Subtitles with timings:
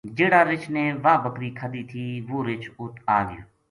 [0.17, 3.43] جہڑا رِچھ نے واہ بکری کھادی تھی وہ رِچھ اُت آگیو۔